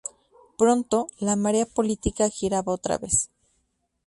Pronto, 0.57 1.05
la 1.19 1.35
marea 1.35 1.67
política 1.67 2.27
giraba 2.27 2.73
otra 2.73 2.97
vez. 2.97 3.29